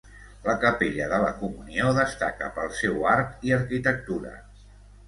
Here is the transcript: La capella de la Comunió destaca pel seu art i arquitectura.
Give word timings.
La 0.45 0.53
capella 0.63 1.09
de 1.11 1.19
la 1.25 1.27
Comunió 1.41 1.91
destaca 1.99 2.51
pel 2.57 2.75
seu 2.81 3.07
art 3.13 3.47
i 3.51 3.57
arquitectura. 3.61 4.39